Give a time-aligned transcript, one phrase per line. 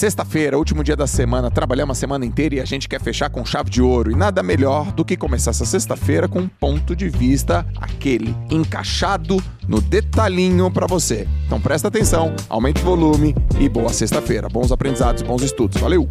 [0.00, 3.44] Sexta-feira, último dia da semana, trabalhamos a semana inteira e a gente quer fechar com
[3.44, 4.10] chave de ouro.
[4.10, 9.36] E nada melhor do que começar essa sexta-feira com um ponto de vista aquele encaixado
[9.68, 11.28] no detalhinho para você.
[11.44, 14.48] Então presta atenção, aumente o volume e boa sexta-feira.
[14.48, 15.78] Bons aprendizados, bons estudos.
[15.78, 16.08] Valeu!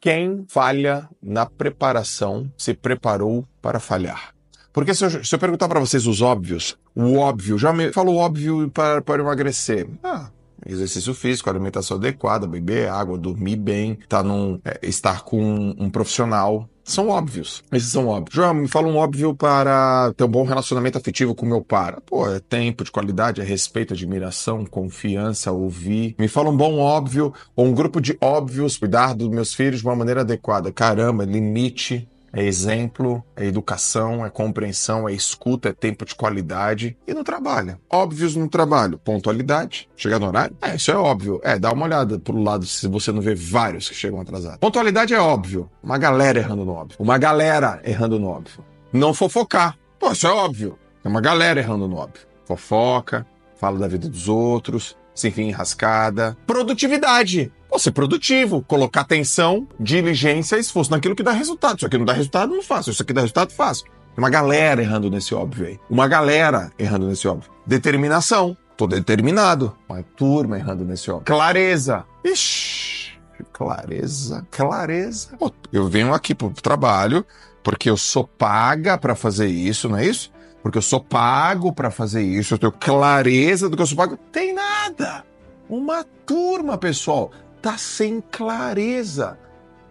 [0.00, 4.32] Quem falha na preparação se preparou para falhar.
[4.72, 8.18] Porque se eu, se eu perguntar para vocês os óbvios, o óbvio, já me falou
[8.18, 9.88] óbvio para, para emagrecer.
[10.04, 10.30] Ah,
[10.66, 15.90] exercício físico, alimentação adequada, beber água, dormir bem, tá num, é, estar com um, um,
[15.90, 16.68] profissional.
[16.84, 17.62] São óbvios.
[17.72, 18.34] Esses são óbvios.
[18.34, 21.96] João, me fala um óbvio para ter um bom relacionamento afetivo com meu pai.
[22.04, 26.16] Pô, é tempo de qualidade, é respeito, admiração, confiança, ouvir.
[26.18, 29.86] Me fala um bom óbvio ou um grupo de óbvios, cuidar dos meus filhos de
[29.86, 30.72] uma maneira adequada.
[30.72, 36.96] Caramba, limite, é exemplo, é educação, é compreensão, é escuta, é tempo de qualidade.
[37.06, 37.78] E no trabalho.
[37.90, 38.98] Óbvios no trabalho.
[38.98, 39.88] Pontualidade.
[39.94, 40.56] Chegar no horário?
[40.62, 41.40] É, isso é óbvio.
[41.44, 44.58] É, dá uma olhada pro lado se você não vê vários que chegam atrasados.
[44.58, 45.70] Pontualidade é óbvio.
[45.82, 46.96] Uma galera errando no óbvio.
[46.98, 48.64] Uma galera errando no óbvio.
[48.92, 49.76] Não fofocar.
[49.98, 50.78] Pô, isso é óbvio.
[51.04, 52.26] É uma galera errando no óbvio.
[52.44, 56.36] Fofoca, fala da vida dos outros, se enfim, enrascada.
[56.46, 57.52] Produtividade.
[57.72, 61.78] Pô, ser produtivo, colocar atenção, diligência esforço naquilo que dá resultado.
[61.78, 62.90] Isso aqui não dá resultado, não faço.
[62.90, 63.84] Isso aqui dá resultado, faço.
[63.84, 65.80] Tem uma galera errando nesse óbvio aí.
[65.88, 67.50] Uma galera errando nesse óbvio.
[67.66, 68.54] Determinação.
[68.76, 69.74] Tô determinado.
[69.88, 71.24] Uma turma errando nesse óbvio.
[71.24, 72.04] Clareza.
[72.22, 73.14] Ixi,
[73.54, 75.34] clareza, clareza.
[75.38, 77.24] Pô, eu venho aqui pro trabalho
[77.62, 80.30] porque eu sou paga para fazer isso, não é isso?
[80.62, 84.18] Porque eu sou pago para fazer isso, eu tenho clareza do que eu sou pago.
[84.30, 85.24] Tem nada.
[85.70, 87.30] Uma turma, pessoal
[87.62, 89.38] tá sem clareza.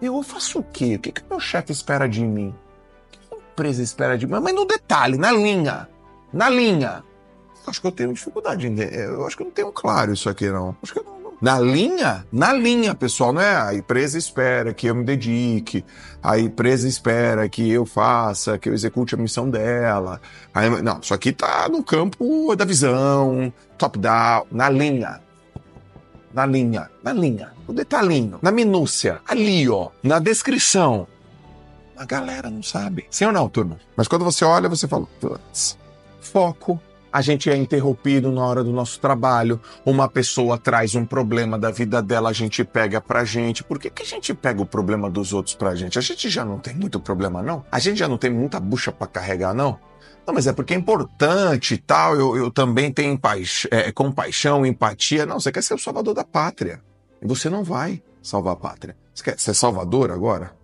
[0.00, 0.96] Eu faço o quê?
[0.96, 2.48] O que, que meu chefe espera de mim?
[2.48, 4.40] O que a empresa espera de mim?
[4.42, 5.88] Mas no detalhe, na linha.
[6.32, 7.04] Na linha.
[7.64, 8.66] Acho que eu tenho dificuldade.
[8.66, 10.76] Eu acho que eu não tenho claro isso aqui, não.
[10.82, 11.22] Acho que eu não.
[11.40, 12.24] Na linha?
[12.32, 13.56] Na linha, pessoal, não é?
[13.56, 15.84] A empresa espera que eu me dedique,
[16.22, 20.20] a empresa espera que eu faça, que eu execute a missão dela.
[20.54, 25.20] Aí, não, isso aqui tá no campo da visão, top-down, na linha
[26.32, 31.06] na linha, na linha, no detalhinho, na minúcia, ali, ó, na descrição.
[31.96, 33.06] A galera não sabe.
[33.10, 33.78] Sim ou não, turma?
[33.96, 35.78] Mas quando você olha, você fala, putz,
[36.20, 36.80] foco.
[37.12, 39.60] A gente é interrompido na hora do nosso trabalho.
[39.84, 43.62] Uma pessoa traz um problema da vida dela, a gente pega pra gente.
[43.62, 45.98] Por que, que a gente pega o problema dos outros pra gente?
[45.98, 47.64] A gente já não tem muito problema, não?
[47.70, 49.78] A gente já não tem muita bucha para carregar, não?
[50.26, 53.20] Não, mas é porque é importante e tal, eu, eu também tenho
[53.70, 55.26] é, compaixão, empatia.
[55.26, 56.80] Não, você quer ser o salvador da pátria.
[57.20, 58.96] E você não vai salvar a pátria.
[59.14, 60.56] Você quer ser salvador agora?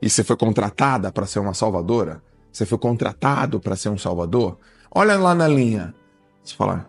[0.00, 2.22] E você foi contratada para ser uma salvadora?
[2.52, 4.58] Você foi contratado para ser um salvador?
[4.94, 5.94] Olha lá na linha.
[6.42, 6.88] Você fala,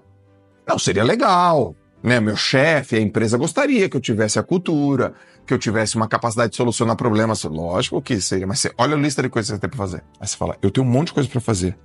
[0.67, 1.75] não, seria legal.
[2.01, 2.19] Né?
[2.19, 5.13] Meu chefe, a empresa gostaria que eu tivesse a cultura,
[5.45, 7.43] que eu tivesse uma capacidade de solucionar problemas.
[7.43, 10.03] Lógico que seria, mas você olha a lista de coisas que você tem para fazer.
[10.19, 11.77] Aí você fala, eu tenho um monte de coisa para fazer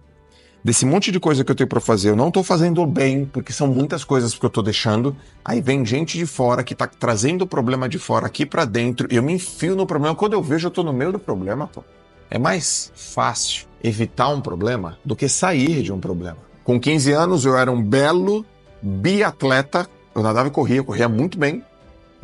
[0.63, 3.53] desse monte de coisa que eu tenho para fazer, eu não tô fazendo bem, porque
[3.53, 5.17] são muitas coisas que eu tô deixando.
[5.45, 9.09] Aí vem gente de fora que tá trazendo o problema de fora aqui para dentro,
[9.11, 10.15] e eu me enfio no problema.
[10.15, 11.83] Quando eu vejo, eu tô no meio do problema, pô.
[12.31, 16.39] É mais fácil evitar um problema do que sair de um problema.
[16.65, 18.45] Com 15 anos, eu era um belo
[18.83, 19.89] biatleta.
[20.15, 21.65] Eu nadava e corria, corria muito bem.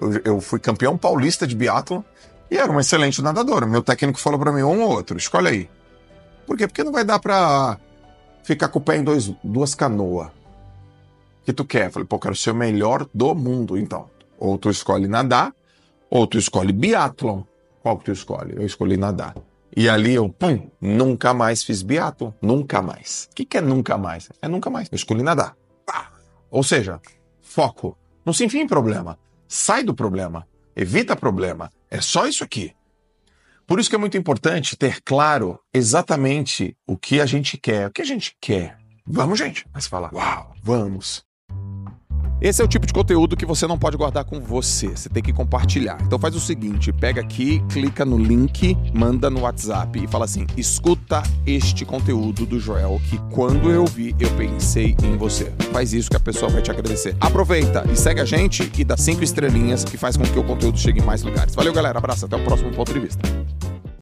[0.01, 2.03] Eu, eu fui campeão paulista de biatlon
[2.51, 3.67] e era um excelente nadador.
[3.67, 5.71] Meu técnico falou para mim, um ou outro, escolhe aí.
[6.47, 6.67] Por quê?
[6.67, 7.79] Porque não vai dar pra
[8.43, 10.29] ficar com o pé em dois, duas canoas.
[10.29, 11.91] O que tu quer?
[11.91, 14.11] falei, pô, quero ser o melhor do mundo, então.
[14.39, 15.55] Ou tu escolhe nadar,
[16.11, 17.43] ou tu escolhe biatlon.
[17.83, 18.55] Qual que tu escolhe?
[18.57, 19.35] Eu escolhi nadar.
[19.77, 22.33] E ali eu, pum, nunca mais fiz biatlon.
[22.41, 23.29] Nunca mais.
[23.31, 24.29] O que, que é nunca mais?
[24.41, 24.89] É nunca mais.
[24.91, 25.57] Eu escolhi nadar.
[25.85, 26.13] Pá.
[26.51, 27.01] Ou seja,
[27.41, 27.99] foco.
[28.25, 29.19] Não se enfia em problema.
[29.49, 30.47] Sai do problema.
[30.77, 31.71] Evita problema.
[31.91, 32.73] É só isso aqui.
[33.67, 37.89] Por isso que é muito importante ter claro exatamente o que a gente quer.
[37.89, 38.79] O que a gente quer?
[39.07, 39.67] Vamos, gente.
[39.73, 41.25] Mas fala, uau, vamos.
[42.41, 45.23] Esse é o tipo de conteúdo que você não pode guardar com você, você tem
[45.23, 45.99] que compartilhar.
[46.03, 50.47] Então faz o seguinte, pega aqui, clica no link, manda no WhatsApp e fala assim:
[50.57, 55.53] "Escuta este conteúdo do Joel que quando eu vi, eu pensei em você".
[55.73, 57.17] Faz isso que a pessoa vai te agradecer.
[57.21, 60.79] Aproveita e segue a gente e dá cinco estrelinhas que faz com que o conteúdo
[60.79, 61.55] chegue em mais lugares.
[61.55, 61.99] Valeu, galera.
[61.99, 63.23] Abraço, até o próximo ponto de vista.